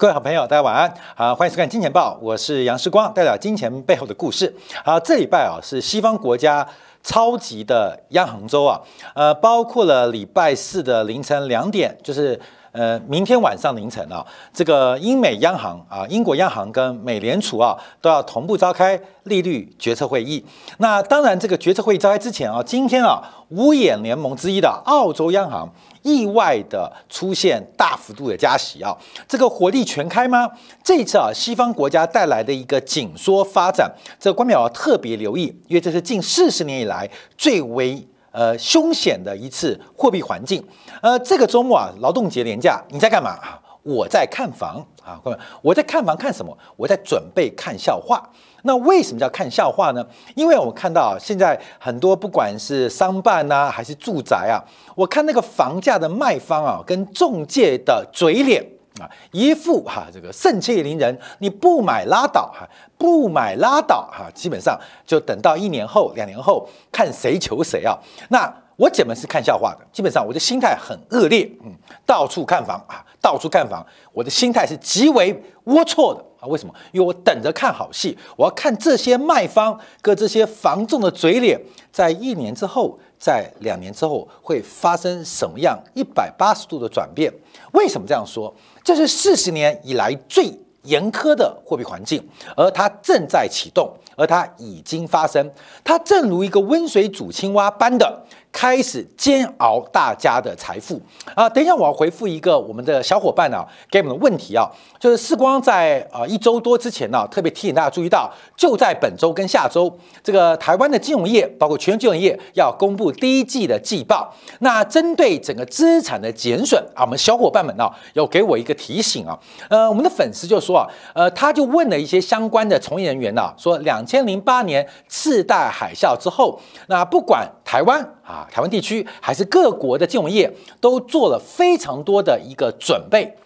[0.00, 0.90] 各位好朋友，大家晚安。
[1.14, 4.50] 好，欢迎收看《金钱报》，我是杨世光，带来金钱背后的故事。
[4.82, 6.66] 好，这礼拜啊是西方国家
[7.02, 8.80] 超级的央行周啊，
[9.14, 12.40] 呃，包括了礼拜四的凌晨两点，就是
[12.72, 20.44] 呃明天晚上凌晨啊，这个英美央行啊，英国央行跟美联储啊都要同步召开利率决策会议。
[20.78, 25.68] 那当然，这个决策会议召开之前啊，今天啊五眼联盟之一的澳洲央行。
[26.02, 28.96] 意外的出现大幅度的加息啊，
[29.28, 30.48] 这个火力全开吗？
[30.82, 33.86] 这一次啊，西方国家带来的一个紧缩发展，
[34.18, 40.62] 这个官淼要特别留意，因为这是近四十年以来最为呃凶险的一次货币环境。
[41.02, 43.38] 呃，这个周末啊，劳动节连假，你在干嘛？
[43.82, 46.56] 我在看房啊，各位，我在看房看什么？
[46.76, 48.22] 我在准备看笑话。
[48.62, 50.06] 那为什么叫看笑话呢？
[50.34, 54.60] 因为我们看到现在很多不管是商办呐，还是住宅啊，
[54.94, 58.62] 我看那个房价的卖方啊，跟中介的嘴脸
[59.00, 67.98] 啊，一副哈这个盛气凌人，你不买拉倒哈，不买拉倒哈，基本上就等到一年后、两年后看谁求谁啊。
[68.28, 71.72] 那我姐们是看笑话的，基本上我的心态很恶劣，嗯，
[72.04, 75.34] 到处看房啊，到处看房，我的心态是极为
[75.64, 76.24] 龌龊的。
[76.40, 76.74] 啊，为什么？
[76.90, 81.60] 因为我等着看好戏，我要看这些卖方跟这些房仲的嘴脸，
[81.92, 87.30] 在一年之后，在两年之后会发生什么样一百八十度的转变？
[87.74, 88.52] 为什么这样说？
[88.82, 95.52] 这是四十年以来最严苛的货币环境，而它正在启动，而它已经发生，
[95.84, 98.24] 它正如一个温水煮青蛙般的。
[98.52, 101.00] 开始煎熬大家的财富
[101.34, 101.48] 啊！
[101.48, 109.90] 等一下，我要回复一个我们的小伙伴呢给我们的问题啊，就是世光在呃一周多之前呢，特别提醒大家注意到，就在本周跟下周，
[110.22, 114.34] 这个台湾的金融业，包括全球金融业要公布第一季的季报。
[114.58, 128.04] 那针对整个资产的减损啊，我们小伙伴们呢有给我一个提醒啊，呃，我们的粉丝就说啊，呃，他就问了一些相关的从业人员呢，说两千零八年次贷海啸之后，那不管台湾。
[128.30, 133.36] 啊，台湾地区还是各国的金融业都做了非常多的一个准备。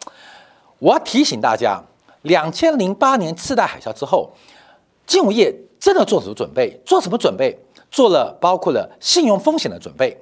[0.79, 1.83] 我要提醒大家，
[2.23, 4.33] 两千零八年次贷海啸之后，
[5.07, 6.79] 金融业真的做什么准备？
[6.85, 7.59] 做什么准备？
[7.91, 10.17] 做了包括了信用风险的准备，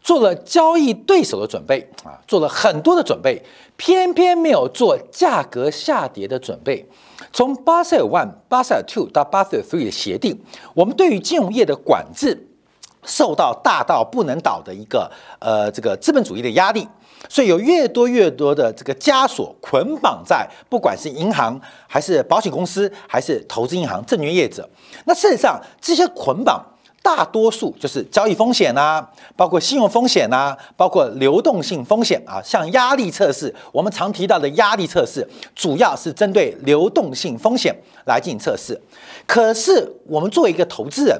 [0.00, 3.42] 做了交易对手的准备啊，做了很多的准备，
[3.76, 6.88] 偏偏没有做价格下跌的准备。
[7.32, 10.42] 从巴塞尔 One、巴塞尔 Two 到巴塞尔 Three 的协定，
[10.74, 12.48] 我们对于金融业的管制。
[13.04, 16.86] 受到大到不能倒的一个呃这个资本主义的压力，
[17.28, 24.68] 所以有越多越多的这个枷锁捆绑在不管是银行还是保险公司还是投资银行证券业者。
[25.04, 26.64] 那事实上这些捆绑
[27.02, 29.02] 大多数就是交易风险呐，
[29.34, 32.42] 包括信用风险呐，包括流动性风险啊。
[32.44, 37.74] 像压力测试，我们常提到的压力测试，主要是针对流动性风险
[38.04, 38.78] 来进行测试。
[39.26, 41.18] 可是我们作为一个投资人。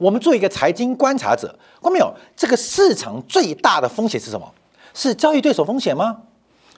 [0.00, 2.10] 我们做一个财经观察者，看没有？
[2.34, 4.50] 这个市场最大的风险是什么？
[4.94, 6.22] 是交易对手风险吗？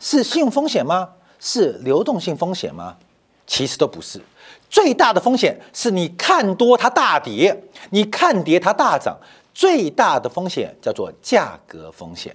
[0.00, 1.08] 是信用风险吗？
[1.38, 2.96] 是流动性风险吗？
[3.46, 4.20] 其实都不是。
[4.68, 7.56] 最大的风险是你看多它大跌，
[7.90, 9.16] 你看跌它大涨。
[9.54, 12.34] 最大的风险叫做价格风险。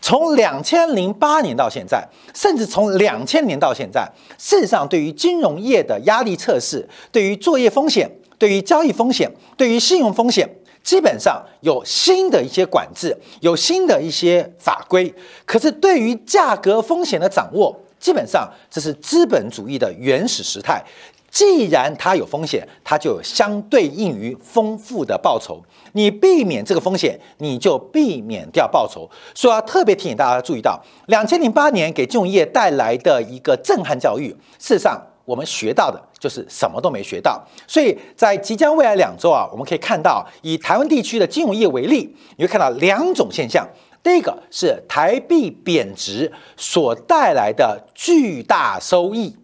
[0.00, 2.02] 从两千零八年到现在，
[2.34, 8.10] 甚至从两千年到现在，事实上对于金融业的压力测试，对于作业风险。
[8.38, 10.48] 对于交易风险，对于信用风险，
[10.82, 15.12] 基本上有新的一些管制，有新的一些法规。
[15.44, 20.84] 可是对于价格风险的掌握，基本上这是资本主义的原始时态。
[21.30, 25.60] 既然它有风险，它就有相对应于丰富的报酬。
[25.90, 29.10] 你避免这个风险，你就避免掉报酬。
[29.34, 34.28] 所以要特别提醒大家注意到，两千零八年给金融业带来的一个震撼教育。
[34.60, 43.68] 事实上，我们学到的就是什么都没学到，所以在即将未来两周啊，我们可以看到以台湾地区的金融业为例，你会看到两种现象。
[44.02, 49.36] 第一个是台币贬值所带来的巨大收益，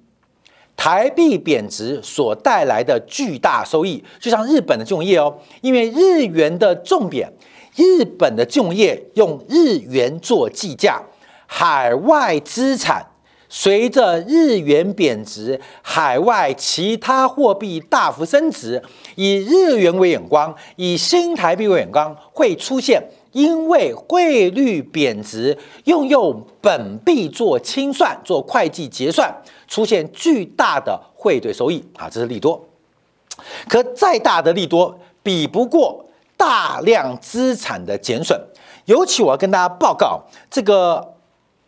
[0.74, 7.30] 台币贬值所带来的巨大收益，就像日本的金融业哦，因为日元的重贬，
[7.76, 11.02] 日本的金融业用日元做计价，
[11.46, 13.04] 海外资产。
[13.52, 18.80] 随着日元贬值，海外其他货币大幅升值，
[19.16, 23.02] 以日元为眼光，以新台币为眼光，会出现
[23.32, 32.64] 因为汇率贬值，用用本币做清算、做会计结算，出现巨大的汇兑收益啊，这是利多。
[33.68, 36.04] 可再大的利多，比不过
[36.36, 38.40] 大量资产的减损。
[38.84, 41.09] 尤其我要跟大家报告这个。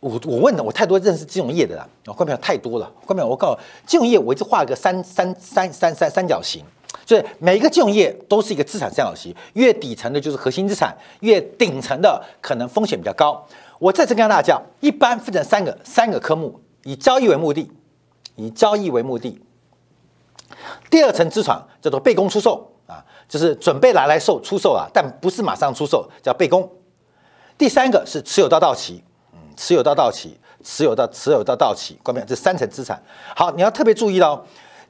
[0.03, 6.61] 我我问的，我太多认识金融业的了，啊，关朋友太多了，关朋友，我告诉金融业，我一直画个三三三三三三角形，
[7.05, 13.41] 就是每一个金融业都是一个资产三角形，越底层的就是核心资产，越顶层的可能风险比较高。
[13.79, 17.71] 我再次跟大家讲，一般分成三个三个科目，以交易为目的，
[18.35, 19.41] 以交易为目的。
[20.89, 26.69] 第二层资产叫做备供出售啊，就是准备拿来售出售啊，但不是马上出售，叫备供。
[27.57, 29.03] 第三个是持有到到期，
[29.55, 33.01] 持有到到期，持有到持有到到期，关键这三层资产。
[33.35, 34.45] 好，你要特别注意到，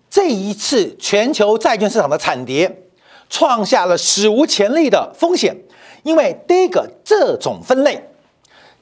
[0.10, 2.84] 这一次全球债券市场的惨跌，
[3.30, 5.56] 创下了史无前例的风险，
[6.04, 8.04] 因为第一个这种分类，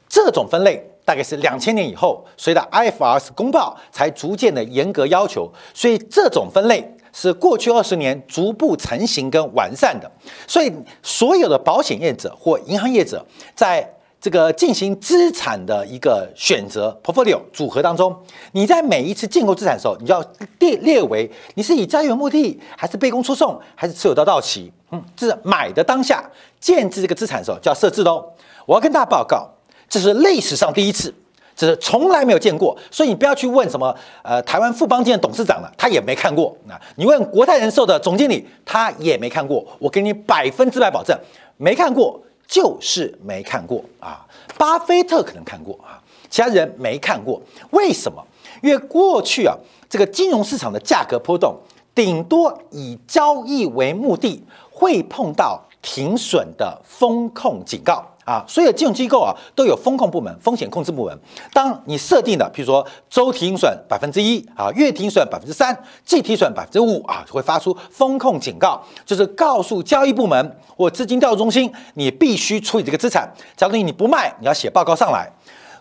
[0.08, 0.88] 这种分类。
[1.04, 10.10] 大概是两千年以后，随着 IFRS 公报才逐渐的严格要求，所以这种分类是过去二十年逐步成型跟完善的。
[10.48, 13.26] 所以所有的保险业者或银行业者
[13.56, 18.16] 在这个进行资产的一个选择 portfolio 组合当中，
[18.52, 20.24] 你在每一次建构资产的时候，你要
[20.60, 24.72] 列列为你是以交易为目的，还是备供出送，还是持有到到期？
[24.92, 26.24] 嗯，这是买的当下
[26.60, 28.24] 建制这个资产的时候就要设置的哦。
[28.68, 29.50] 我要跟大家报告。
[29.90, 31.14] 这是历史上第一次，
[31.54, 36.56] 这是从来没有见过，所以你不要去问什么呃台湾富邦金的董事长了，他也没看过。
[36.66, 39.66] 那你问国泰人寿的总经理，他也没看过。
[39.80, 41.14] 我给你百分之百保证，
[41.58, 42.18] 没看过
[42.52, 44.28] 就是没看过啊。
[44.58, 47.42] 巴菲特可能看过啊，其他人没看过。
[47.72, 48.22] 为什么？
[48.62, 49.56] 因为过去啊，
[49.90, 51.56] 这个金融市场的价格波动，
[51.96, 58.06] 顶多以交易为目的，会碰到停损的风控警告。
[58.24, 61.20] 啊，所有金融机构啊都有风控部门、风险控制部门。
[61.52, 65.76] 当你设定的，譬如说周停损百分之一啊，月停损百分之三，
[66.06, 73.28] 季停损百分之五啊，会发出风控警告，就是告诉交易部门或资金调度中心，你必须处理这个资产。
[73.58, 75.28] 假如你不卖，你要写报告上来。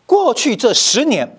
[0.06, 1.38] 过去这十年，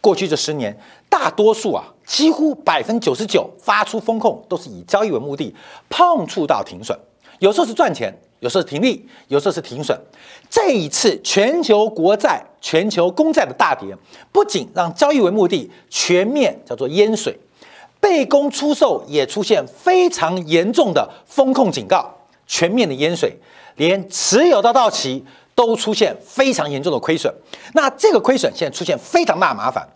[0.00, 0.76] 过去这十年，
[1.08, 5.54] 大多数啊，几乎百分之九十九发出风控都是以交易为目的，
[5.90, 6.98] 碰触到停损，
[7.40, 8.12] 有时候是赚钱。
[8.40, 9.98] 有时候是停利，有时候是停损。
[10.50, 13.96] 这一次全球国债、全球公债的大跌，
[14.32, 17.38] 不仅让交易为目的全面叫做淹水，
[18.00, 22.12] 被公出售也出现非常严重的风控警告，
[22.46, 23.38] 全面的淹水，
[23.76, 27.32] 连持有到到期都出现非常严重的亏损。
[27.74, 29.88] 那这个亏损现在出现非常大麻烦，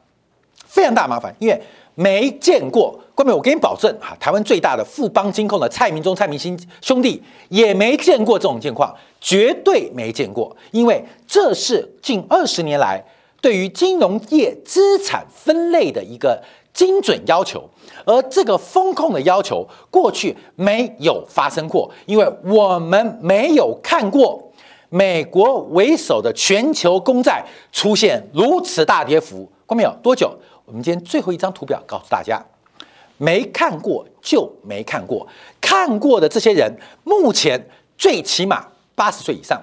[0.66, 1.60] 非常大麻烦，因为。
[1.94, 13.04] 没见过，关明，我给你保证哈，台湾最大的富邦金控的蔡明忠、蔡明兴兄弟也没见过这种情况，绝对没见过，因为这是近二十年来
[13.40, 16.42] 对于金融业资产分类的一个
[16.72, 17.62] 精准要求，
[18.04, 24.50] 而这个风控的要求过去没有发生过，因为我们没有看过
[24.88, 30.36] 美国为首的全球公债出现如此大跌幅，关明有多久？
[30.66, 32.42] 我们今天最后一张图表告诉大家，
[33.18, 35.26] 没看过就没看过，
[35.60, 36.74] 看过的这些人
[37.04, 37.68] 目前
[37.98, 39.60] 最起码八十岁以上。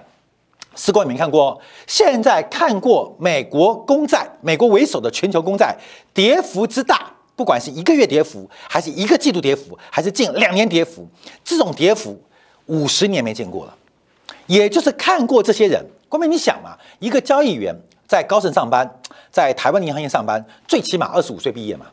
[0.74, 5.76] 时光没看过，现在看过美国公债，美国为首的全球公债
[6.14, 11.06] 跌幅之大，不管是一个月跌幅，还是一个季度跌幅，还是近两年跌幅，
[11.44, 12.18] 这种跌幅
[12.68, 13.76] 五十年没见过了。
[14.48, 17.76] 也就是看过这些人，光明你想嘛，一个交易员。
[18.12, 18.86] 在高盛上班，
[19.32, 21.86] 在台湾银行业上班，最起码二十五岁毕业嘛。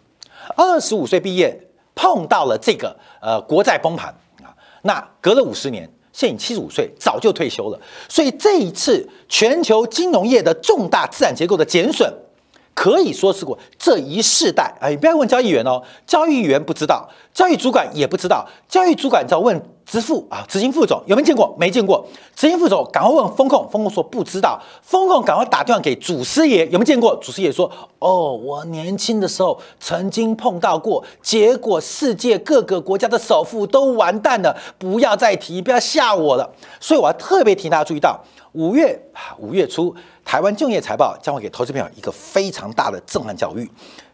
[0.57, 1.57] 二十五岁毕业
[1.95, 4.51] 碰到了这个呃国债崩盘啊，
[4.83, 7.79] 那隔了五十年，现已七十五岁，早就退休了。
[8.09, 12.13] 所以这一次全球金融业的重大资产结构的减损，
[12.75, 14.75] 可以说是过这一世代。
[14.81, 19.63] 哎，不要问交易员哦，交易员不知道，交易主管也不知道，交易主管只要问。
[19.89, 21.57] 支付啊，执行副总有没有见过？
[21.59, 22.07] 没见过。
[22.37, 24.61] 执行副总赶快问风控，风控说不知道。
[24.83, 27.17] 风控赶快打电话给祖师爷，有没有见过？
[27.17, 36.55] 祖师爷说：哦，我年轻的时候曾经碰到过，结果世界各个国家的首富都完蛋了，不要再提，不要吓我了。
[36.79, 39.01] 所以我要特别提大家注意到，五月
[39.39, 43.67] 五月初，台湾就业财报将会给投资朋友一个非常大的震撼教育，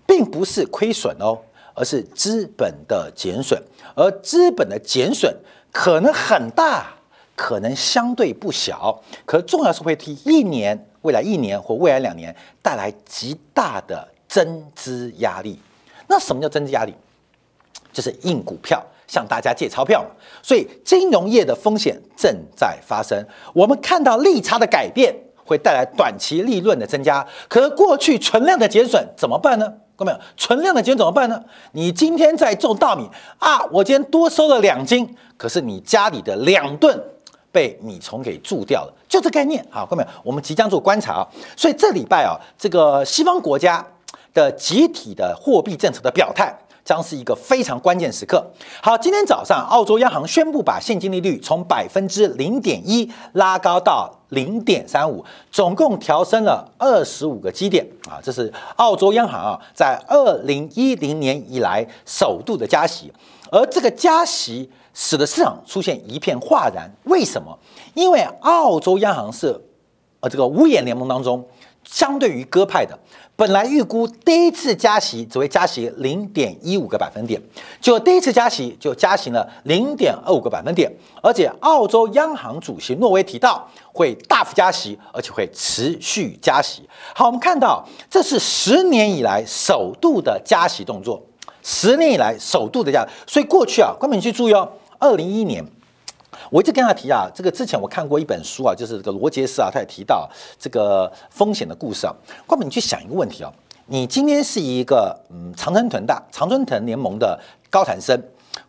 [0.06, 1.36] 并不是亏损哦，
[1.74, 3.60] 而是资本的减损，
[3.96, 5.34] 而资本的减损。
[5.74, 6.86] 可能很大，
[7.34, 15.60] 可能相对不小，可重要是会替一年、未来一年或未来两年带来极大的增资压力。
[16.06, 16.94] 那什么叫增资压力？
[17.92, 20.06] 就是印股票，向大家借钞票。
[20.44, 23.26] 所以金融业的风险正在发生。
[23.52, 25.12] 我们看到利差的改变
[25.44, 29.74] 会带来短期利润的增加，可过去存量的减损怎么办呢？
[29.96, 30.18] 看到没有？
[30.36, 31.42] 存量的钱怎么办呢？
[31.72, 33.08] 你今天在种稻米
[33.38, 37.00] 啊，我今天多收了两斤，可是你家里的两顿
[37.52, 41.28] 被米虫给蛀掉了，就这概念好，各位，我们即将做观察啊。
[41.56, 43.86] 所以这礼拜啊，这个西方国家
[44.32, 46.52] 的集体的货币政策的表态。
[46.84, 48.44] 将是一个非常关键时刻。
[48.82, 58.20] 好，今天早上，澳洲央行宣布把现金利率从百分之零点一拉高到零点三五，总共调升了二十五个基点啊！
[58.22, 63.10] 这是澳洲央行啊，在二零一零年以来首度的加息，
[63.50, 66.90] 而这个加息使得市场出现一片哗然。
[67.04, 67.58] 为什么？
[67.94, 69.58] 因为澳洲央行是
[70.20, 71.46] 呃这个五眼联盟当中
[71.84, 72.98] 相对于鸽派的。
[73.36, 77.40] 本来预估第一次加息只会加息零点一五个百分点，
[77.80, 80.88] 就第一次加息就加息了零点二五个百分点，
[81.20, 86.88] 而且澳洲央行主席诺威提到会大幅加息，而且会持续加息。
[87.12, 91.20] 好，我们看到这是十年以来首度的加息动作，
[91.62, 95.64] 十年以来首度的加，所以过去啊，观众去注意哦，二零一一年。
[96.50, 102.14] 我一直跟他提啊，这个之前我看过一本书啊，就是这个罗杰斯啊，他也提到这个风险的故事啊。
[102.46, 103.52] 关本，你去想一个问题啊，
[103.86, 107.38] 你今天是一个嗯常春藤大常春藤联盟的
[107.70, 108.22] 高材生。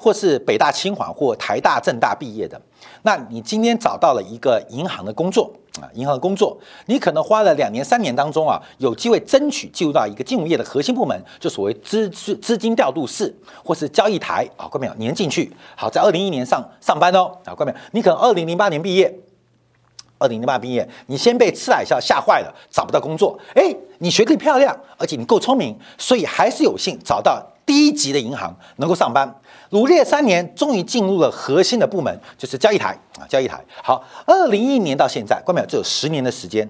[0.05, 2.61] 或是北大、清华或台大、政大毕业的，
[3.01, 14.93] 那你今天找到了一个银行的工作啊，银行的工作，你可能花了两年、三年当中啊，有机会争取进入到一个金融业的核心部门，就所谓资资资金调度室或是交易台啊，关没有？
[14.95, 15.51] 你能进去？
[15.75, 17.77] 好，在二零一一年上上班哦，啊，关没有？
[17.93, 19.11] 你可能二零零八年毕业，
[20.19, 23.39] 二零零八毕业，你先被赤海啸吓坏了，找不到工作。
[23.55, 29.35] 哎，你学历漂亮，而且你够聪明，所以还是有幸找到低级的银行能够上班。
[29.71, 33.63] 努力三年，终于进入了核心的部门，就是交易台啊，交易台。
[33.83, 36.69] 好，二零一一年到现在，关淼只有十年的时间。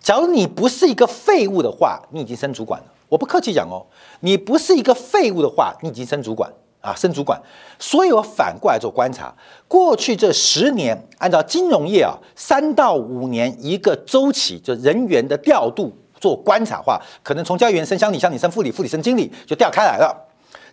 [0.00, 2.86] 假如你不是一个废物的话，你已经升主管了。
[3.08, 3.84] 我不客气讲哦，
[4.20, 7.40] 你不是一个废物的话，你已经升主管啊，升主管。
[7.78, 9.34] 所以我反过来做观察，
[9.66, 20.25] 过去这十年，按照金融业啊，三到五年一个周期，就人员的调度做观察话，可能从交易员升乡里，乡里升副理，副理升经理，就调开来了。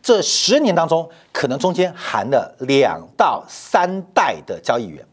[0.04, 5.04] 这十年当中，可能中间含了两到三代的交易员，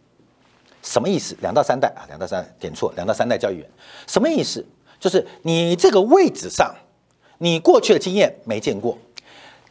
[0.82, 1.37] 什么意思？
[1.40, 3.70] 两到三代啊，两到三点错，两到三代交易员
[4.09, 4.66] 什么意思？
[4.99, 6.75] 就是你这个位置上，
[7.38, 8.99] 你过去的经验没见过，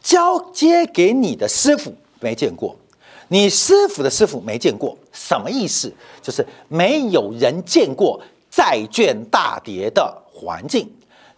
[0.00, 2.74] 交接给你的师傅没见过，
[3.28, 5.92] 你师傅的师傅没见过，什么意思？
[6.22, 10.90] 就是没有人见过债券大跌的环境。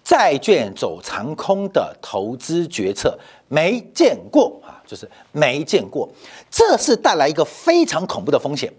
[0.04, 3.18] 债券走长空的投资决策
[3.49, 6.09] 没见过啊，就是没见过，
[6.50, 8.73] 这是带来一个非常恐怖的风险。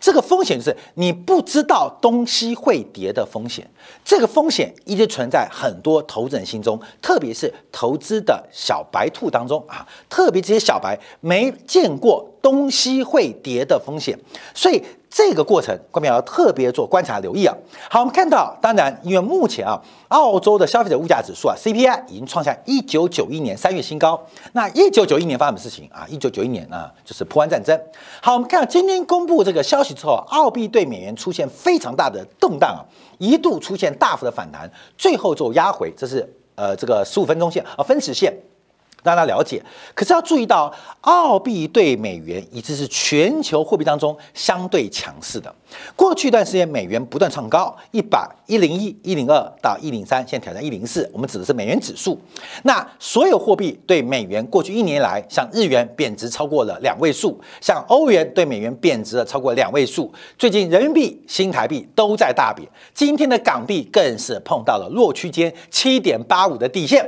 [0.00, 3.66] 这个风险就是你不知道东西会跌的风险。
[4.04, 14.18] 这个风险一直存在很多投资人心中，特别是投资的小白兔当中啊，特别这些小白没见过东西会跌的风险，
[14.54, 14.84] 所以。
[15.16, 17.56] 这个过程，观众要特别做观察留意啊。
[17.88, 24.20] 好，我们看到，当然，因为目前啊，澳洲的消费者物价指数啊 CPI 已经创下一九九一年三月新高。
[24.54, 26.04] 那一九九一年发生什么事情啊？
[26.08, 27.80] 一九九一年啊，就是普湾战争。
[28.20, 32.82] 好，我们看到今天公布这个消息之后，澳币对美元出现非常大的动荡啊，
[33.18, 38.36] 一度出现大幅的反弹，最后做压回，这是呃这个十五分钟线啊分时线。
[39.04, 39.62] 让大家了解，
[39.94, 45.54] 可是要注意到，澳币对美元一直是全球货币当中相对强势的。
[45.94, 51.08] 过去一段时间，美元不断创高，一百一零一、一零二到一零三，现在挑战一零四。
[51.12, 52.18] 我们指的是美元指数。
[52.62, 60.10] 那所有货币对美元过去一年来，像日元贬值超过了两位数，像欧元对美元贬值了超过两位数。
[60.38, 67.06] 最近人民币、新台币都在大贬，今天的港币更是碰到了弱区间七点八五的底线。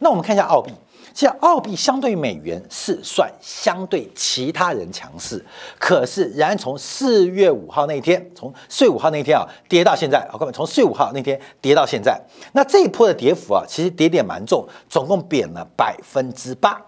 [0.00, 0.72] 那我们看一下澳币。
[1.16, 5.42] 其实澳币相对于美元是算相对其他人强势，
[5.78, 12.20] 可是仍然从四月五号那一天，从四月五号那一天啊跌到现在，啊各位从四月五号那天跌到现在，
[12.52, 16.78] 那这一波的跌幅啊，其实跌点蛮重，总共贬了百分之八。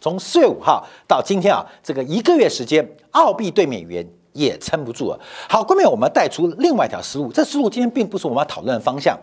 [0.00, 5.18] 从四月五号到今天啊，这个一个月时间，澳币对美元也撑不住了。
[5.48, 9.18] 好，后面我们带出另外一条思路，这思路今天并不是我们要讨论的方向。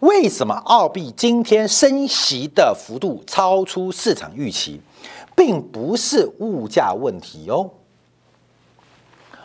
[0.00, 4.80] 为什么澳币今天升息的幅度超出市场预期，
[5.34, 7.70] 并不是物价问题哦，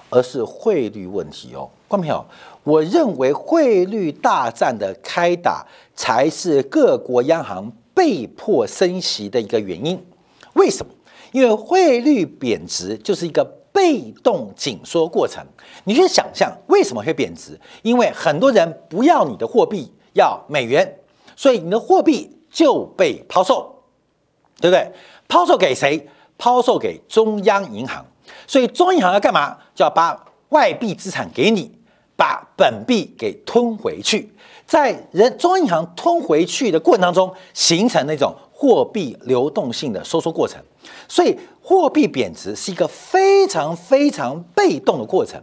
[0.09, 1.69] 而是汇率问题哦。
[1.87, 2.25] 观众朋友，
[2.63, 5.65] 我认为汇率大战的开打
[5.95, 10.03] 才是各国央行被迫升息的一个原因。
[10.53, 10.91] 为什么？
[11.31, 15.45] 因为汇率贬值就是一个被动紧缩过程。
[15.83, 17.59] 你去想象为什么会贬值？
[17.83, 19.91] 因为很多人不要你的货币。
[20.13, 20.99] 要美元，
[21.35, 23.83] 所以你的货币就被抛售，
[24.59, 24.91] 对不对？
[25.27, 26.07] 抛售给谁？
[26.37, 28.05] 抛售给中央银行。
[28.47, 29.57] 所以中央银行要干嘛？
[29.75, 31.71] 就要把外币资产给你，
[32.15, 34.33] 把本币给吞回去，
[34.65, 40.61] 在人中央银行吞回去的过程当中，形成那种货币流动性的收缩过程。
[41.07, 45.41] 所以，货币贬值是一个非常非常被动的过程。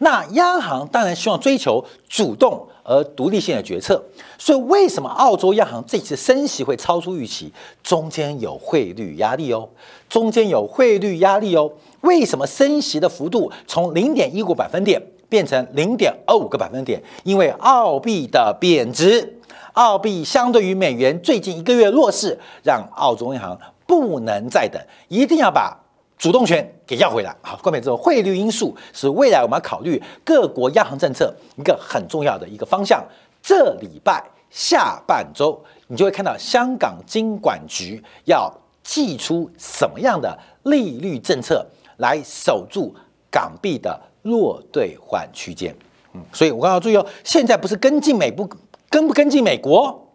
[0.00, 4.02] 那央行当然希望追求主动而独立性的决策。
[4.38, 7.52] 所以，为什么澳洲央行这次升息会超出预期？
[7.82, 9.68] 中间有汇率压力哦，
[10.08, 11.70] 中间有汇率压力哦。
[12.00, 17.02] 为什么升息的幅度从零点一五百分点变成零点二五个百分点？
[17.24, 19.38] 因为澳币的贬值，
[19.74, 25.76] 澳币相对于美元最近一个月弱势，让澳洲央行不能再等，一定要把
[26.18, 27.34] 主动权给要回来。
[27.40, 33.02] 好，关闭之后，汇率因素是未来我们要考虑各国央行政策一个很重要的一个方向。
[33.40, 41.64] 这礼拜下半周，你就会看到香港金管局要祭出什么样的利率政策。
[41.98, 42.94] 来守住
[43.28, 45.74] 港币的弱兑换区间，
[46.12, 48.48] 嗯，所以我刚刚注意哦，现在不是跟进美不
[48.88, 50.07] 跟不跟进美国，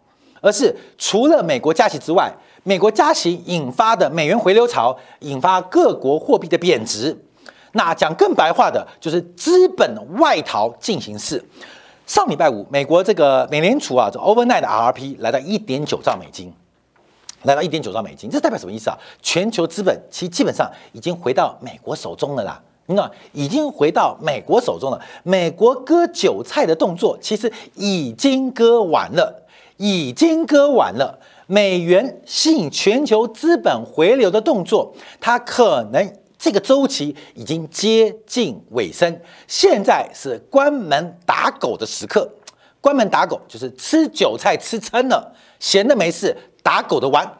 [0.44, 2.30] 而是除了美国加息之外，
[2.62, 7.16] 美国加息引发的美元回流潮，引发各国货币的贬值。
[7.72, 11.42] 那讲更白话的，就是资本外逃进行式。
[12.06, 16.52] 上礼拜五，美国这个美联储啊，这 overnight 的 RP 来到一点九兆美金。
[17.44, 18.98] 来到一点九兆美金，这代表什么意思啊？
[19.22, 22.60] 全球资本其实基本上已经回到美国手中了啦。
[22.86, 25.00] 你看，已经回到美国手中了。
[25.22, 29.43] 美国割韭菜的动作其实已经割完了，
[29.76, 31.18] 已经割完了。
[31.46, 39.20] 美元吸引全球资本回流的动作，它可能这个周期已经接近尾声。
[39.46, 42.28] 现在是关门打狗的时刻，
[42.80, 46.36] 关门打狗就是吃韭菜吃撑了，闲的没事。
[46.62, 47.30] 打狗的玩，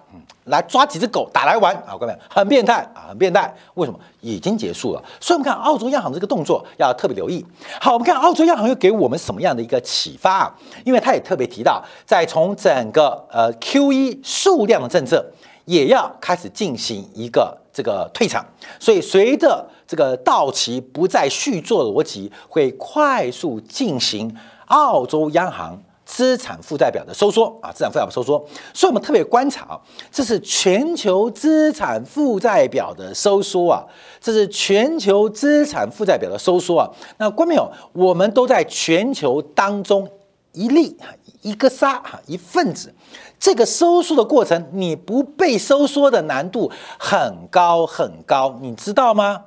[0.45, 3.55] 来抓几只狗打来玩啊，各位很变态啊，很变态。
[3.75, 3.99] 为什么？
[4.21, 5.03] 已经结束了。
[5.21, 7.45] 所以，我们看澳洲央行这个动作要特别留意。
[7.81, 10.55] 好，我们看澳洲央行又给我们什么样的一个启发啊？
[10.85, 15.25] 因为他也特别提到，在从整个呃 Q E 数量的政策
[15.65, 18.45] 也要开始进行一个这个退场。
[18.79, 24.35] 所以，随着这个到期不再续做逻辑，会快速进行
[24.67, 25.83] 澳洲央行。
[26.15, 28.39] 资产负债表的收缩啊，资产负债表收缩，
[28.73, 29.81] 所以我们特别观察啊，
[30.13, 33.83] 这是全球资产负债表的收缩啊，
[34.21, 36.89] 这是全球资产负债表的收缩啊。
[37.19, 40.09] 那观众朋友，我们都在全球当中
[40.53, 40.97] 一粒
[41.43, 42.95] 一个沙哈一份子，
[43.41, 49.47] 这个收缩的过程，你不被收缩的难度很高很高，你知道吗？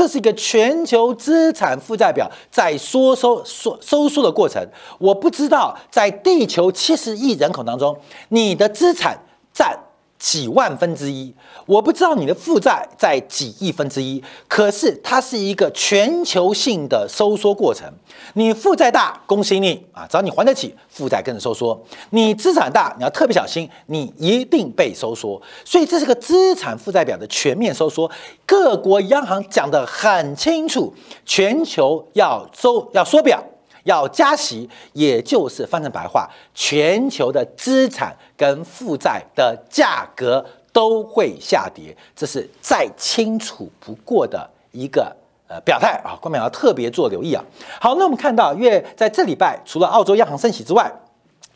[0.00, 4.66] 这是一个全球资产负债表在缩收、缩收缩的过程。
[4.98, 7.94] 我不知道，在地球七十亿人口当中，
[8.30, 9.18] 你的资产
[9.52, 9.78] 占。
[10.20, 17.90] 几万分之一，我不知道你的负债在几亿分之一，可是它是一个全球性的收缩过程。
[18.34, 21.74] 你负债大，恭喜你啊，只要你还得起，负债跟着收缩；
[22.10, 25.40] 你资产大，你要特别小心，你一定被收缩。
[25.64, 28.08] 所以这是个资产负债表的全面收缩。
[28.44, 30.92] 各国央行讲得很清楚，
[31.24, 33.42] 全球要收要缩表。
[33.84, 45.14] 要加息，也就是翻成白话，全球的资产跟负债的价格都会下跌，这是再清楚不过的一个
[45.48, 47.44] 呃表态啊，官民要特别做留意啊。
[47.80, 50.90] 好，那我们看到，因为在这礼拜，除了澳洲央行升息之外，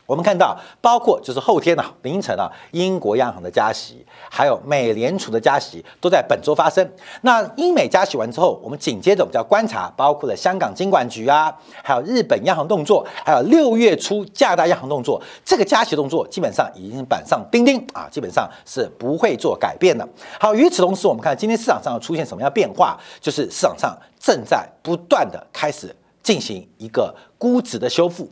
[0.07, 6.87] 我们看到，包括就是后天呐，凌晨啊，英国央行的加息，还有美联储的加息，都在本周发生。
[7.23, 11.51] 那英美加息完之后，我们紧接着我们要观察，包括了香港金管局啊，
[11.83, 15.23] 还有日本央行动作，还有六月初加拿大央行动作。
[15.43, 20.07] 这个加息动作基本上已经板上钉钉啊，基本上是不会做改变的。
[20.39, 25.97] 好，与此同时，我们看今天市场上要出现什么样变化，就是市场上正在不断的开始。
[26.23, 28.27] 进行一个估值的修复，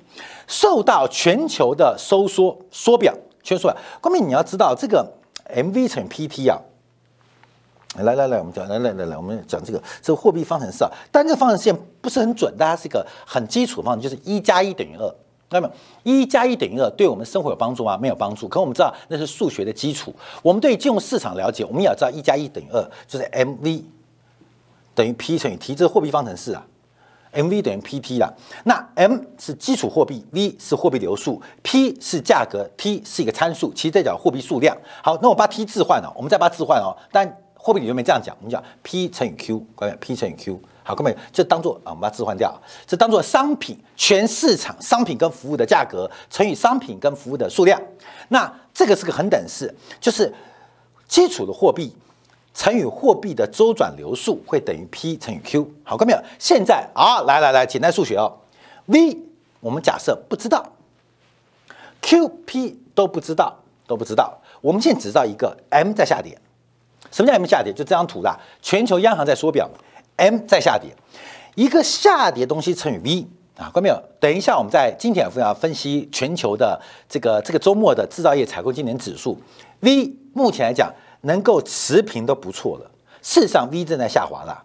[0.48, 3.78] 受到全球的收缩缩表，全缩表。
[4.00, 5.06] 关明，你要知道这个
[5.44, 6.58] M V 乘以 P T 啊，
[7.96, 11.70] 来来来，我们讲来来来来，我们讲这个这个货币方程式啊，但这个方程式
[12.00, 15.14] 不是很准，大家是一个很基础方程，就是一加一等于二。
[15.50, 15.70] 那么
[16.04, 17.98] 一加一等于二，对我们生活有帮助吗？
[17.98, 18.48] 没有帮助。
[18.48, 20.14] 可我们知道那是数学的基础。
[20.40, 23.84] 我们对金融市场了解，我们也要知道一加一等于二，就是 M V
[24.94, 26.66] 等于 P 乘以 T，这个货币方程式啊。
[27.32, 28.30] M V 等于 P T 啦，
[28.64, 34.76] 那 M 是基础货币，V 是货币流速，P 是价格，T 是一个参数，其实代表货币数量。
[35.02, 36.96] 好，那我把 T 置换了，我们再把它置换哦。
[37.10, 40.60] 但货币里面没这样讲，我们讲 P 乘以 Q，各位 P 乘以 Q。
[40.84, 42.52] 好，各位这当做啊，我们把它置换掉，
[42.86, 47.80] 这当做商品全市场商品跟服务的价格乘以商品跟服务的数量。
[48.28, 50.32] 那这个是个恒等式，就是
[51.06, 51.94] 基础的货币
[52.54, 55.66] 乘以货币的周转流速会等于 P 乘以 Q。
[55.82, 56.22] 好，看没有？
[56.38, 58.30] 现在啊，来来来，简单数学哦。
[58.86, 59.16] V
[59.60, 60.70] 我们假设不知道
[62.02, 64.38] ，Q、P 都不知道，都不知道。
[64.60, 66.38] 我们现在只知道一个 M 在下跌。
[67.10, 67.72] 什么叫 M 下跌？
[67.72, 69.70] 就这张图啦，全球央行在缩表
[70.16, 70.90] ，M 在下跌。
[71.54, 74.02] 一个下跌东西乘以 V 啊，看没有？
[74.20, 79.38] 等一下我们在今天要分析全球的这个这个周末的制造业采购经理指数
[79.80, 80.92] ，V 目前来讲。
[81.22, 82.90] 能够持平都不错了。
[83.20, 84.62] 事实上，V 正在下滑了。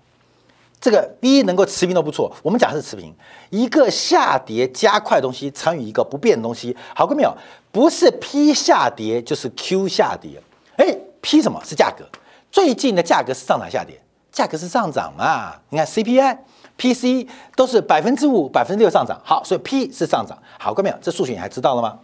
[0.79, 2.31] 这个 V 能够持平都不错。
[2.43, 3.11] 我们讲是持平，
[3.49, 7.35] 一个下跌加快东西乘以一个不变的东西，好过没有？
[7.71, 10.39] 不是 P 下跌就是 Q 下跌。
[10.75, 12.05] 哎，P 什么是价格？
[12.51, 13.99] 最近的价格是上涨下跌？
[14.31, 15.55] 价格是上涨嘛？
[15.69, 16.37] 你看 CPI、
[16.77, 19.19] PC 都是百分之五、百分之六上涨。
[19.23, 20.37] 好，所以 P 是上涨。
[20.59, 20.97] 好过没有？
[21.01, 21.97] 这数学你还知道了吗？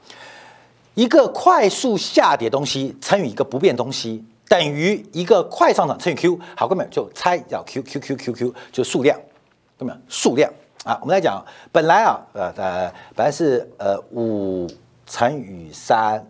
[0.96, 4.24] 一个快速下跌东西乘以一个不变东西。
[4.54, 9.20] 等于一个快上涨乘以 Q，好，哥们就猜叫 Q Q Q Q Q，就数量，
[9.80, 10.54] 哥们数量。
[10.84, 14.70] 啊，我们来讲，本来啊，呃呃，本来是呃五
[15.08, 16.24] 乘以三。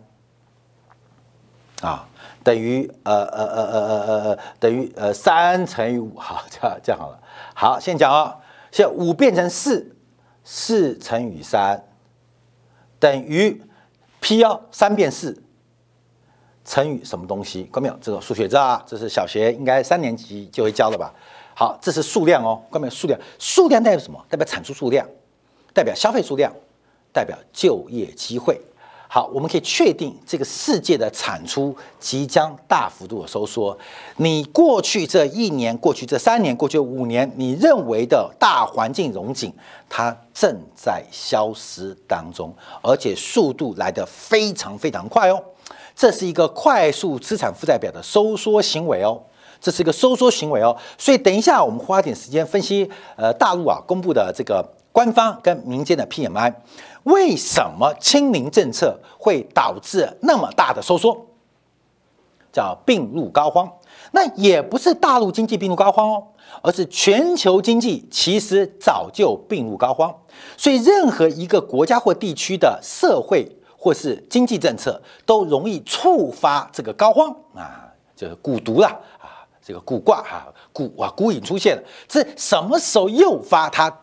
[1.82, 2.08] 啊，
[2.42, 7.20] 等于呃呃呃呃呃呃等于呃三乘以五， 好，这样这样好了，
[7.54, 8.38] 好，先讲啊，
[8.72, 9.94] 现在五变成四，
[10.42, 11.84] 四乘以三
[12.98, 13.60] 等于
[14.20, 15.43] P 幺三变四。
[16.64, 17.64] 乘以什么东西？
[17.64, 17.98] 看到没有？
[18.00, 18.82] 这个数学知道啊？
[18.86, 21.12] 这是小学应该三年级就会教的吧？
[21.54, 22.60] 好，这是数量哦。
[22.70, 22.90] 看到没有？
[22.90, 24.18] 数量，数量代表什么？
[24.28, 25.06] 代表产出数量，
[25.72, 26.52] 代表消费数量，
[27.12, 28.60] 代表就业机会。
[29.06, 33.78] 好，我们可以确定这个世界的产出即将大幅度的收缩。
[34.16, 39.52] 你过去这一年、过去这三年、过去五年，你认为的大环境融景，
[39.88, 45.40] 它正在消失当中，而且速度来得非常非常快哦。
[45.96, 49.22] 这是一个快速资产负债表的收缩行为哦，
[49.60, 56.52] 这是一个收缩行为哦，所以等一下我们花点时间分析，呃，大陆啊公布的这个官方跟民间的 PMI，
[57.04, 61.26] 为什么清零政策会导致那么大的收缩？
[62.52, 63.70] 叫病入膏肓。
[64.10, 66.24] 那也不是大陆经济病入膏肓哦，
[66.62, 70.12] 而是全球经济其实早就病入膏肓。
[70.56, 73.48] 所以任何一个国家或地区的社会。
[73.84, 77.84] 或是经济政策都容易触发这个高荒啊，
[78.16, 83.94] 就是蛊毒了啊，这个蛊卦哈，蛊啊蛊影出现了，这什么时候诱发它？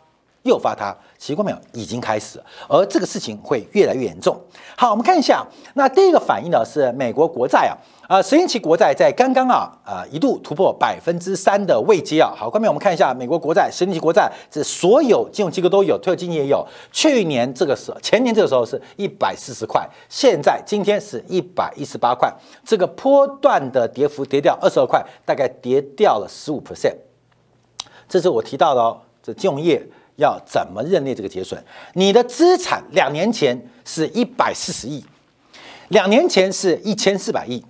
[0.43, 0.95] 诱发它？
[1.17, 1.57] 奇怪没有？
[1.73, 2.39] 已经开始，
[2.69, 4.39] 而这个事情会越来越严重。
[4.77, 7.73] 好，我们看一下，那第一个反应呢是美国国债啊，
[8.11, 12.33] 啊，十年期国债在刚刚啊啊一度突破百分之三的位阶啊。
[12.35, 16.67] 好，下面我们看一下美国国债，十年期国债是所有金融机构都有，退休基金也有。
[16.91, 22.29] 去年这个时候，前年这个时候是一百四十块，现在今天是一百一十八块，
[22.65, 26.97] 这个波段的跌幅跌掉二十二块，大概跌掉了十五 percent。
[28.09, 29.81] 这是我提到的哦，这金融业。
[30.17, 31.57] 要怎么认列这个结损？
[31.93, 35.03] 你的资产两年前是一百四十亿，
[35.87, 37.63] 两年前是一千四百亿，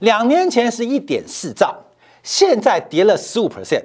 [0.00, 1.74] 两年前是一点四兆，
[2.22, 3.84] 现在跌了十五 percent，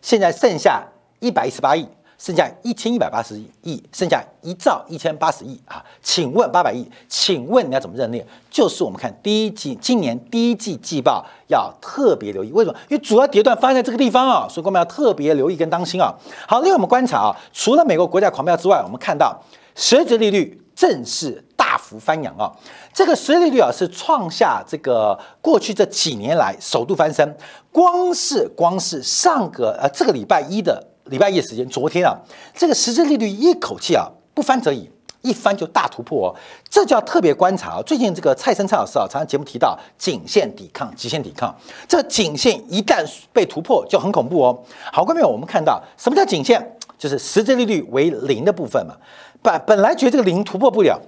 [0.00, 0.84] 现在剩下
[1.20, 1.86] 一百一十八亿。
[2.18, 5.84] 剩下一千一百八十亿，剩下一兆一千八十亿啊！
[6.02, 8.26] 请问八百亿，请问你要怎么认列？
[8.50, 12.78] 就是我们看第一季，今年第一季季报要特别留意，为什么？
[12.88, 16.10] 因为主要跌段发生在这个地方啊，所以我们要特别留意跟当心啊。
[16.48, 19.38] 好，另外我们观察啊，除了美国国债狂飙之外，我们看到
[19.74, 21.44] 实质利率正式
[21.76, 22.50] 大幅翻扬啊！
[22.90, 27.36] 这个实际利率啊是创下这个过去这几年来首度翻身，
[27.70, 30.82] 光是光是上个呃这个礼拜一的。
[31.04, 32.16] 礼拜一时间，昨天啊，
[32.56, 36.34] 这个实际利率一口气啊不翻则已，一翻就大突破哦，
[36.68, 37.82] 这就要特别观察啊。
[37.84, 41.54] 最近这个蔡生蔡老师啊，常常节目提到颈线抵抗、极限抵抗，
[41.86, 44.58] 这颈线一旦被突破就很恐怖哦。
[44.90, 46.72] 好，各位我们看到什么叫颈线？
[46.98, 48.94] 就是实质利率为零的部分嘛。
[49.42, 50.98] 本本来觉得这个零突破不了，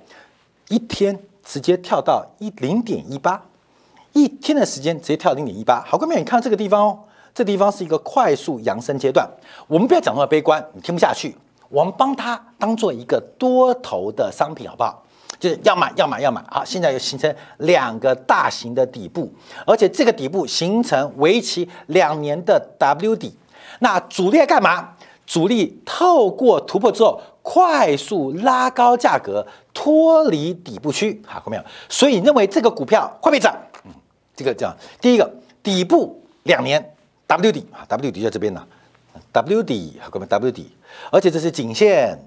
[0.69, 3.43] 一天直接跳到一零点一八，
[4.13, 5.83] 一天的时间直接跳零点一八。
[5.87, 6.99] 好，各位你看这个地方哦。
[7.35, 9.29] 这地方是一个快速扬升阶段，
[9.69, 11.37] 我们不要讲那么悲观，你听不下去。
[11.69, 15.05] 我们帮它当做一个多头的商品，好不好？
[15.39, 16.43] 就是要买，要买，要买。
[16.51, 19.33] 好，现在又形成两个大型的底部，
[19.65, 23.33] 而且这个底部形成为期两年的 W 底。
[23.79, 24.95] 那主力干嘛？
[25.25, 31.19] 主力透过突破之后，快速拉高价格，脱离底部区。
[31.27, 31.65] 好，看没有？
[31.89, 33.57] 所以认为这个股票会被涨？
[33.87, 33.91] 嗯，
[34.37, 35.27] 这个这样第一个
[35.63, 36.95] 底部两年。
[37.27, 38.63] W 底啊，W 底在这边呢
[39.33, 40.77] ，W 底，各位 W 底，
[41.11, 42.19] 而且这是颈线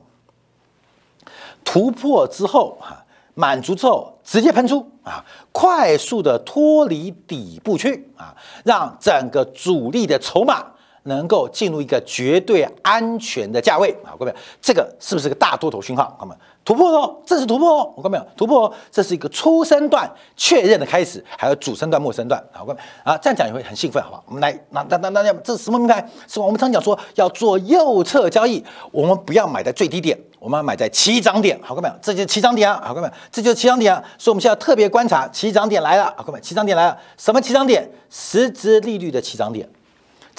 [1.63, 3.05] 突破之后哈，
[3.35, 10.65] 满足之后直接喷出啊，快速的脱离底部区啊，让整个主力的筹码。
[11.03, 16.15] 能够进入一个绝对安全的价位啊，各位，这个是不是个大多头讯号？
[16.19, 24.23] 各位，突破哦，这是突破哦，我看没有突破哦，这是一个初升段确认的开始，还有主升段、末升段，好，各位啊，这样讲也会很兴奋，好不好？
[24.27, 26.07] 我们来，那那那那这是什么名牌？
[26.27, 37.89] 是我们常讲说要做右侧交易，我们不要买在最低点，我们要买在起涨点，好，各位，这就是起涨点啊，好，各位，这就是起涨点啊，所以我们现在特别观察起涨点来了，好，各位，起涨点来了，什么起涨点？
[38.11, 39.67] 实质利率的起涨点。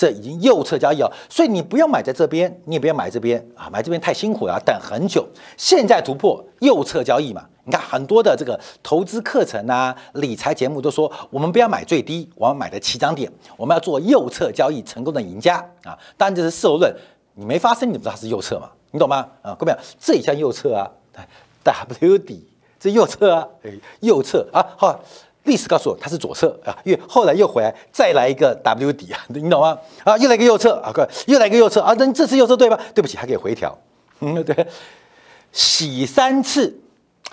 [0.03, 5.25] 这已经右侧交易哦，所以你不要买在这边，你也不要买这边啊，买这边太辛苦了，等很久。
[5.57, 7.45] 现在突破右侧交易嘛？
[7.63, 15.97] 你看很多的这个投资课程啊、理财节目都说，我们不要买最低，我们买的起涨点，我们要做右侧交易成功的赢家啊。
[16.17, 16.93] 当然这是事后论，
[17.37, 18.69] 你没发生，你不知道它是右侧嘛？
[18.91, 19.25] 你懂吗？
[19.43, 20.91] 啊，各位，这一项右侧啊
[21.63, 22.45] ，W 底，
[22.81, 25.01] 这右侧啊，哎，右侧啊，好。
[25.45, 29.77] 历史告诉我它是左侧啊，因为后来又回来再来一个 W 底啊， 你懂吗？
[30.05, 32.79] 啊，又来一个右侧啊，快，又来一个右侧啊，那这次右侧对吧？
[32.95, 33.77] 对不起，还可以回调，
[34.21, 34.67] 嗯，对，
[35.51, 36.79] 洗三次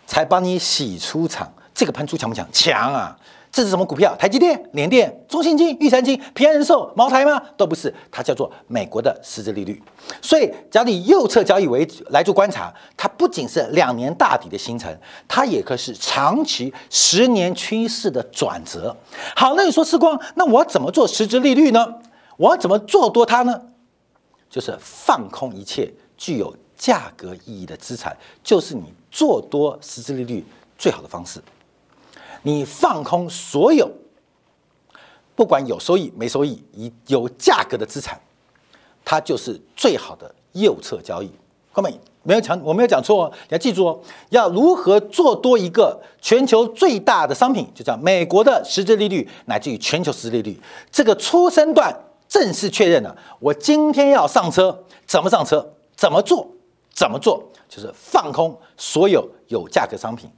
[0.08, 2.48] 才帮你洗出场，这个喷出强不强？
[2.52, 3.18] 强啊！
[3.52, 4.16] 这是什么股票？
[4.18, 7.42] 台积电、联电、中信金、玉山金、平安人寿、茅台吗？
[7.58, 9.82] 都不是，它叫做美国的实质利率。
[10.22, 14.96] 所以，只要你右侧交易为来做观察，它不仅是两年大底的形成，
[15.28, 18.96] 它也可是长期十年趋势的转折。
[19.36, 21.96] 好，那你说时光，那我怎么做实质利率呢？
[22.38, 23.60] 我要怎么做多它呢？
[24.48, 30.46] 就是放空一切具有价格意义的资产，就是你做多实质利率
[30.78, 31.42] 最好的方式。
[32.44, 33.90] 你放空所有，
[35.36, 38.20] 不管有收益没收益，以有价格的资产，
[39.04, 41.30] 它就是最好的右侧交易。
[41.72, 44.00] 各位没有讲，我没有讲错哦，你要记住哦。
[44.30, 50.60] 要如何做多一个全球最大的商品，就叫美国的实质利率，乃至于全球实质利率，
[50.92, 51.96] 这个初生段
[52.28, 53.16] 正式确认了。
[53.40, 55.74] 我今天要上车，怎么上车？
[55.96, 56.48] 怎么做？
[56.94, 57.42] 怎么做？
[57.70, 60.30] 就是放空所有有价格商品。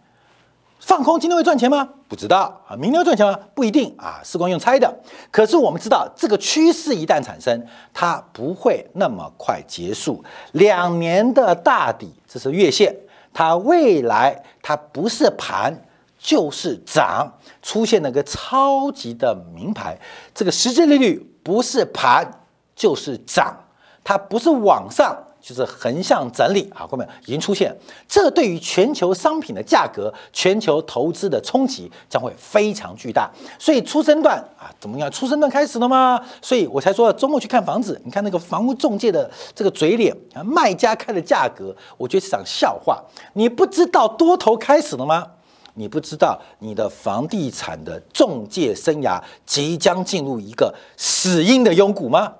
[0.81, 1.87] 放空今天会赚钱吗？
[2.07, 2.75] 不知道啊。
[2.75, 3.39] 明天会赚钱吗？
[3.53, 4.19] 不一定啊。
[4.23, 4.91] 时光用猜的。
[5.29, 10.23] 可是我们知道，这个趋势一旦产生，它不会那么快结束。
[10.53, 12.93] 两年的大底，这是月线，
[13.31, 15.71] 它未来它不是盘
[16.17, 19.95] 就是涨，出现了个超级的名牌。
[20.33, 22.27] 这个实际利率不是盘
[22.75, 23.55] 就是涨，
[24.03, 25.15] 它不是往上。
[25.41, 27.75] 就是横向整理啊，各位已经出现，
[28.07, 33.29] 这对于全球商品的价格、全球投资的冲击将会非常巨大。
[33.57, 35.09] 所以初升段啊，怎么样？
[35.11, 36.23] 初升段开始了吗？
[36.41, 43.03] 所以我才说周末去看房子，你看那个房屋中介的这个嘴脸啊，卖家开的价格，我觉得是场笑话。
[43.33, 45.25] 你不知道多头开始了吗？
[45.73, 52.33] 你不知道你的房地产的中介生涯即将进入一个死因的幽谷吗？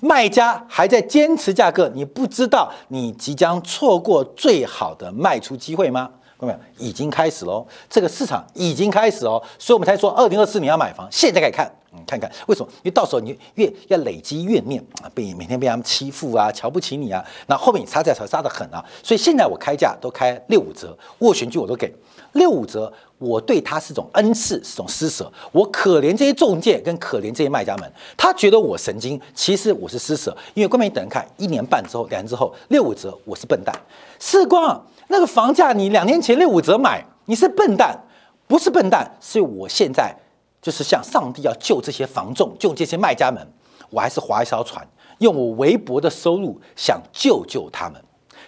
[0.00, 6.10] 卖家还在坚持价格，你不知道你即将错过最好的卖出机会吗？
[6.36, 12.68] 各位，已经开始喽，这个市场已经开始哦，所以我们才说二零二四年要买房，现在可以看，嗯，看看为什么？
[12.76, 21.94] 因为到时候你越要累积怨念啊，被每天被他们欺负啊，瞧不起你啊，那后面你杀价才杀得很啊，所以现在我开价都开六五折，斡旋券我都给
[22.32, 22.90] 六五折。
[23.20, 25.30] 我对他是种恩赐，是种施舍。
[25.52, 27.92] 我可怜这些中介，跟可怜这些卖家们。
[28.16, 30.34] 他觉得我神经，其实我是施舍。
[30.54, 33.78] 因为关键你等人看，一年半之后，两年之后六五折，我是笨蛋。
[34.18, 37.94] 世光，那个房价你两年前六五折买，你是笨蛋，
[38.46, 40.16] 不是笨蛋，是我现在
[40.62, 43.46] 就是像上帝要救这些房仲，救这些卖家们，
[43.90, 44.82] 我还是划一艘船，
[45.18, 48.02] 用我微薄的收入想救救他们，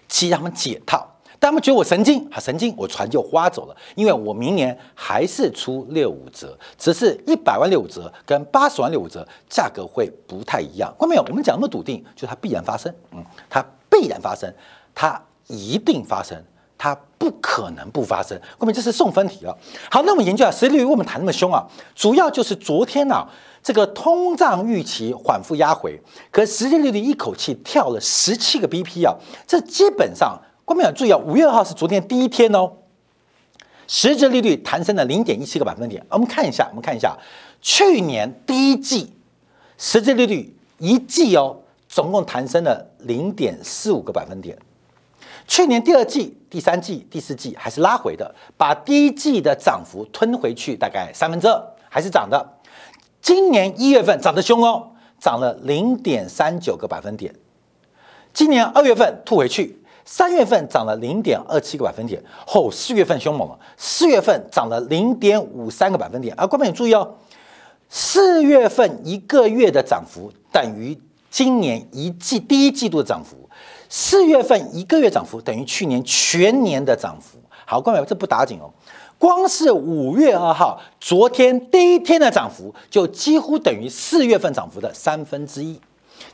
[0.09, 1.07] 替他们解套。
[1.43, 10.89] 他们觉得我神经，啊，神经，我船就划走了，因为我明年还是出六五折，只是一百万六五折跟八十万六五折价格会不太一样。
[10.99, 11.23] 看到没有？
[11.29, 14.55] 我们讲那么笃定，就它必然发生，嗯，它必然发生，
[14.95, 16.41] 它一定发生，
[16.79, 18.41] 它不可能不发生。
[18.57, 19.59] 后面这是送分题了。
[19.91, 21.67] 好，那我们研究啊，实际利率为什么谈那么凶啊？
[21.97, 23.27] 主要就是昨天呢，
[23.61, 26.01] 这个通胀预期缓复压回，
[26.31, 30.41] 可实际利率一口气跳了十七个 BP 啊，这基本上。
[30.65, 32.73] 观众要注意啊，五月二号是昨天第一天哦，
[33.87, 36.05] 实质利率弹升了零点一七个百分点。
[36.09, 37.17] 我们看一下，我们看一下
[37.61, 39.13] 去年第一季
[39.77, 44.57] 实质利率一季哦，总共弹升了零点四五个百分点。
[45.49, 52.59] 去年第二季、第三季、第四季还是拉回的，把第一季的涨幅吞回去，大概三分之二还是涨的。
[53.21, 57.35] 今年一月份涨得凶哦，涨了零点三九个百分点。
[58.33, 59.82] 今年二月份吐回去。
[60.05, 66.35] 三月份涨了零点二七个百分点，后四月份凶猛了，四月份涨了零点五三个百分点。
[66.37, 67.15] 啊，观众你注意哦，
[67.89, 70.99] 四月份一个月的涨幅等于
[71.31, 73.49] 今年一季第一季度的涨幅，
[73.89, 77.39] 四月份一个月涨幅等于去年全年的涨幅。
[77.65, 78.69] 好，观众这不打紧哦，
[79.19, 85.81] 光是五月二号昨天第一天的涨幅，就几乎等于四月份涨幅的三分之一。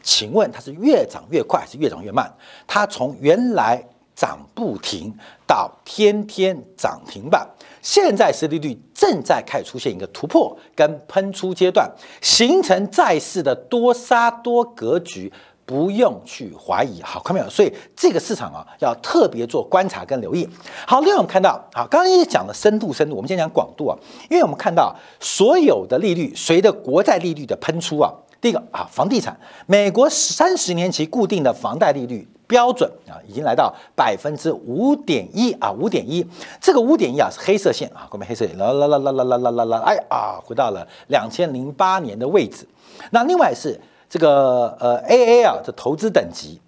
[0.02, 2.32] 请问它是越涨越快还是越涨越慢？
[2.66, 3.82] 它从原来
[4.14, 5.14] 涨不停
[5.46, 7.48] 到天天涨停板，
[7.80, 11.88] 现在实利率正在开始出现一个突破跟喷出阶段，
[12.20, 15.32] 形成债市的多杀多格局，
[15.64, 17.00] 不用去怀疑。
[17.00, 17.48] 好，看没有？
[17.48, 20.48] 所以这个市场啊，要特别做观察跟留意。
[20.84, 23.96] 好，另外我们看到，好，刚刚也讲了深度，深度，我们先讲广度啊，
[24.28, 28.12] 因为我们看到所有的利率随着国债利率的喷出啊。
[28.40, 36.24] 第一个啊，房地产，美国三十年期固定的房贷利率标准啊，已经来到百分之五点一啊，五点一，
[36.60, 42.66] 这个五点一啊是黑色线啊，后面黑色线啦啦啦啦啦啦啦啦啦，哎啊，回到了两千零八年的位置。
[43.10, 46.60] 那另外是这个呃 AA 啊，这投资等级。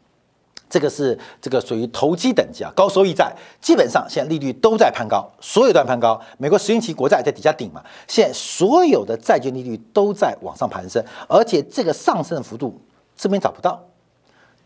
[0.70, 6.18] 这个是这个属于投机等级啊，高收益债基本上现在利率都在攀高，所有都在攀高。
[6.38, 12.80] 美国十年期国债在底下顶嘛，现在所有的债券利率都在往上攀升，而且这个上升的幅度
[13.16, 13.84] 这边找不到，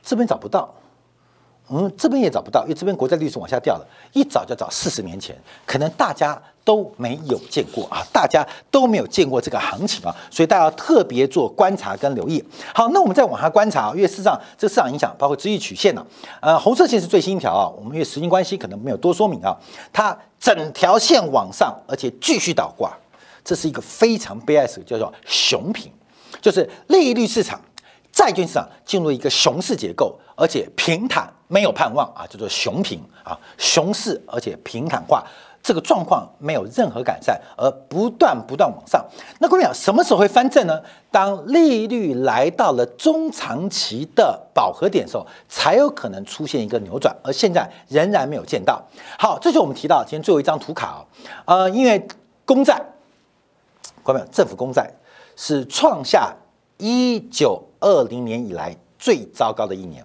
[0.03, 0.73] 这边找不到。
[1.71, 12.43] 嗯，这边也找不到，因为这边国债利率是往下掉的，一找就找四十年前，可能大家都没有见过啊，大家都没有见过这个行情啊，所以大家要特别做观察跟留意。
[12.75, 16.05] 好，那我们再往下观察啊，因为事实上这市场影响包括资济曲线呢，
[16.41, 19.55] 呃，红色线是最新一条啊，我们因为时间关系可能没有多说明啊，
[19.93, 22.97] 它整条线往上，而且继续倒挂，
[23.45, 25.93] 这是一个非常悲哀的叫做熊平，
[26.41, 27.61] 就是利率市场。
[28.13, 35.21] 债券市场进入一个熊市结构，而且平坦没有盼望啊，叫做熊平啊，熊市而且平坦化，
[35.65, 39.03] 这个状况没有任何改善，而不断不断往上。
[39.41, 40.79] 那各位讲什么时候会翻正呢？
[41.11, 48.81] 当利率来到了中长期的饱和点的时候，才有可能出现一个扭转，而现在仍然没有见到。
[49.19, 51.05] 好，这就我们提到今天最后一张图卡
[51.47, 52.07] 啊，呃，因为
[52.45, 52.81] 公债，
[54.03, 54.89] 各位政府公债
[55.35, 56.37] 是创下
[56.77, 57.63] 一九。
[57.81, 60.03] 二零年以来最糟糕的一年，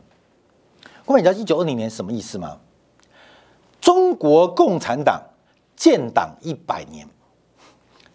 [1.06, 2.58] 各位，你知道一九二零年什么意思吗？
[3.80, 5.24] 中国共产党
[5.80, 7.08] 建党一百年，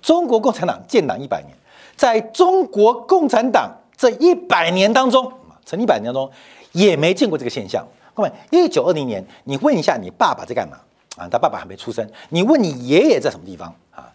[0.02, 1.56] 中国共产党建党一百年，
[1.96, 5.32] 在中国共产党这一百年当中，
[5.64, 6.30] 成一百年当中
[6.72, 7.82] 也没见过这个现象。
[8.12, 10.76] 各位，一九二零年，你问一下你爸爸在干嘛
[11.16, 11.26] 啊？
[11.26, 12.06] 他爸爸还没出生。
[12.28, 14.12] 你问你爷爷在什么地方啊？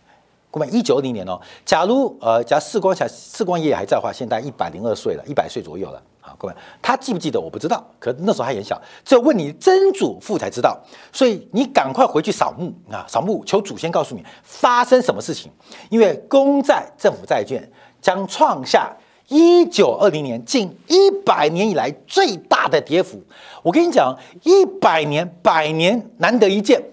[0.52, 6.00] 各位，一九二零年哦，假如呃，假如世光小世光爷爷还在的话，现在一百零二岁了，一百岁左右了。
[6.38, 10.80] 各位，他记不记得我不知道，可那时候还很小，只有问你曾祖父才知道。
[11.12, 15.52] 所以你赶快回去扫墓啊，扫墓求祖先告诉你发生什么事情。
[15.90, 17.70] 因为公债政府债券
[18.02, 18.96] 将创下
[19.28, 23.22] 一九二零年近一百年以来最大的跌幅。
[23.64, 26.84] 我跟你讲，一百年百年难得一见，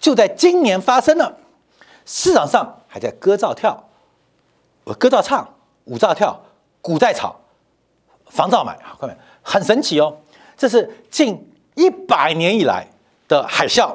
[0.00, 1.38] 就在今年发生了，
[2.04, 2.78] 市场上。
[2.94, 3.88] 还在歌照跳，
[4.84, 5.48] 呃歌照唱，
[5.84, 6.38] 舞照跳，
[6.82, 7.34] 股在炒，
[8.32, 8.96] 防照买啊！
[8.98, 10.16] 各位，很神奇哦，
[10.56, 11.38] 这是近
[11.74, 12.86] 一百年以来
[13.28, 13.94] 的海啸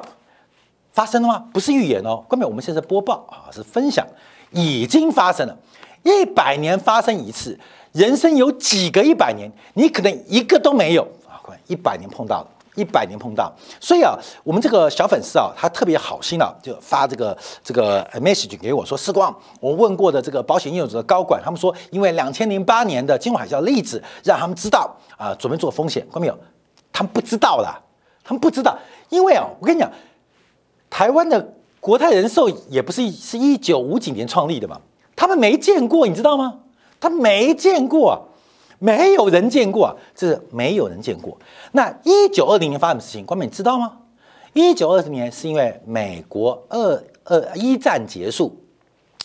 [0.92, 1.44] 发生了吗？
[1.52, 4.06] 不是预言哦，各位，我们现在播报啊，是分享，
[4.52, 5.58] 已经发生了，
[6.04, 7.58] 一百年发生一次，
[7.90, 9.50] 人生有几个一百年？
[9.74, 11.42] 你可能一个都没有啊！
[11.42, 12.48] 各位，一百年碰到了。
[12.78, 26.02] 一百年碰到，所以啊，我们这个小粉丝啊，他特别好心啊，就发这个这个 message 给我说：“时光，我问过的这个保险业务者的高管，他们说，因为两千零八年的金融海啸例子，让他们知道啊，准备做风险。
[26.12, 26.38] 看到没有？
[26.92, 27.80] 他们不知道啦，
[28.22, 29.90] 他们不知道，因为啊，我跟你讲，
[30.88, 34.80] 台湾的国泰人寿也不是是一九五几年创立的嘛，
[35.16, 36.60] 他们没见过，你知道吗？
[37.00, 38.26] 他没见过。”
[38.78, 41.36] 没有人见过，这是没有人见过。
[41.72, 43.92] 那一九二零年发生的事情，官媒知道吗？
[44.54, 48.56] 一九二零年是因为美国二二一战结束，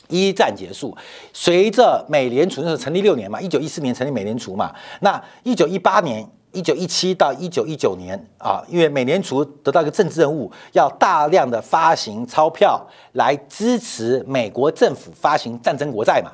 [0.10, 0.96] 一战结束，
[1.32, 16.32] 随着美联储那时候成立六年嘛，一九一四年成立美联储嘛，那一九一八年、一九一七到一九一九年啊，因为美联储得到一个政治任务，要大量的发行钞票来支持美国政府发行战争国债嘛。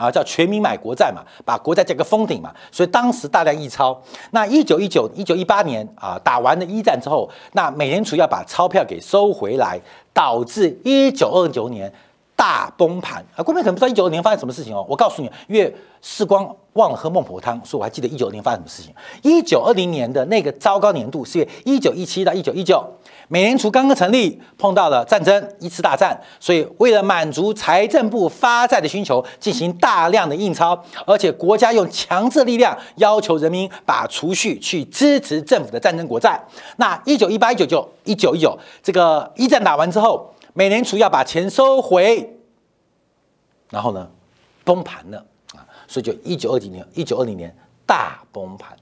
[0.00, 4.00] 啊，叫全民买国债嘛，把国债价格封顶嘛，所以当时大量印钞。
[4.30, 9.78] 那一九一九、一九一八年啊，打完了一战之后，那美联储要把钞票给收回来，
[10.14, 11.92] 导致一九二九年
[12.40, 13.44] 大崩盘啊！
[13.44, 14.82] 各位可能不知道一九二年发生什么事情哦。
[14.88, 18.94] 我告诉你，因为世光忘了喝孟婆汤，所以我还记得一九二年发生什么事情。
[19.20, 22.82] 一九二零年的那个糟糕年度是因为一九一七到一九一九，
[23.28, 36.42] 美联储刚刚成立，碰到了战争一次大战，所以为了满足财政部发债的需求，进行大量的印钞，而且国家用强制力量要求人民把储蓄去支持政府的战争国债。
[36.78, 40.32] 那一九一八、一九九、一九一九，这个一战打完之后。
[40.60, 42.38] 美联储要把钱收回，
[43.70, 44.10] 然后呢，
[44.62, 45.16] 崩盘了
[45.54, 45.64] 啊！
[45.88, 47.56] 所以就一九二零年，一九二零年
[47.86, 48.76] 大崩盘。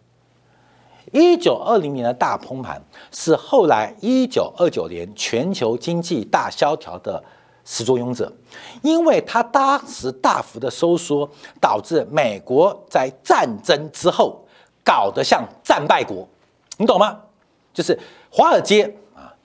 [1.13, 7.23] 一九二零年的大崩盘是后来一九二九年全球经济大萧条的
[7.65, 8.33] 始作俑者，
[8.83, 14.45] 因为它当时大幅的收缩，导致美国在战争之后
[14.85, 16.27] 搞得像战败国，
[16.77, 17.21] 你懂吗？
[17.73, 17.97] 就是
[18.33, 18.93] 华尔街。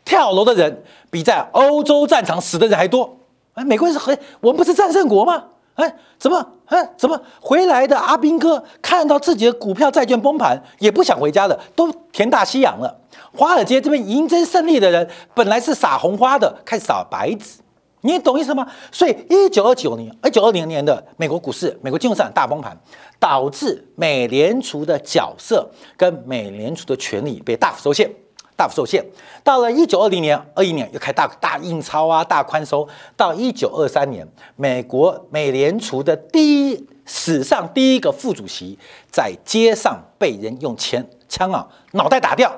[0.06, 3.18] 跳楼的人比在欧洲战场死的人还多。
[3.54, 5.44] 哎，美国人是很，我们不是战胜国吗？
[5.76, 12.96] 哎，怎么，哎，怎么回来的阿兵哥看到自己的股票债券崩盘，也不想回家的，都田大西洋了。
[13.36, 17.60] 华尔街这边赢争胜利的人，本来是撒红花的，开始撒白纸。
[18.02, 18.68] 你懂意思吗？
[18.92, 22.78] 所以，一九二九年、一九二零年的美国股市、美国金融市场大崩盘，
[23.20, 28.12] 导致美联储的角色跟美联储的权力被大幅受限。
[28.56, 29.04] 大幅受限，
[29.44, 32.88] 到了一九二零年、二一年又开大大印钞啊，大宽松。
[33.18, 38.78] 到一九二三年，美国美联储的第一史上第一个副主席
[39.12, 42.52] 在街上被人用枪枪啊脑袋打掉。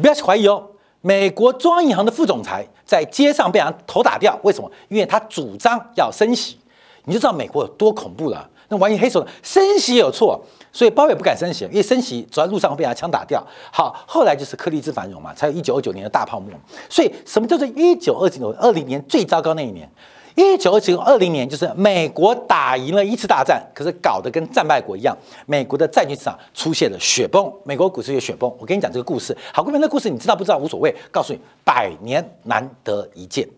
[0.00, 0.70] 不要去怀疑哦，
[1.00, 4.70] 美国中央银行的副总裁在街上被人头打掉，为什么？
[4.88, 6.58] 因为他主张要升息，
[7.04, 8.48] 你就知道美国有多恐怖了。
[8.74, 10.40] 那玩意黑手升息有错。
[10.72, 13.40] 所以包也不敢升息，因为升息走在路上会被他枪打掉。
[13.72, 16.50] 好，后来就是颗粒之繁荣嘛，才有一九二九年的大泡沫。
[16.90, 19.88] 所以什么叫做一九二九二零年最糟糕那一年？
[20.34, 25.16] 一九二九二零年就是美国打赢了一次大战，可是搞得跟战败国一样，
[25.46, 28.52] 美国的债券市场出现了雪崩，美国股市也雪崩。
[28.58, 33.48] 我跟你讲这个故事，好，各位，那故事你知道不知道无所谓，告诉你，百年难得一见，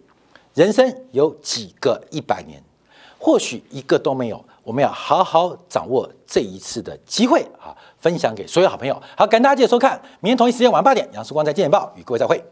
[0.53, 2.63] 人生有几个一百年，
[3.19, 4.45] 或许一个都没有。
[4.67, 7.71] 我们要好好掌握这一次的机会啊！
[8.01, 9.01] 分享给所有好朋友。
[9.17, 12.45] 好，感谢大家继续收看，明天同一时间晚上八点，杨世光在《见报》与各位再会。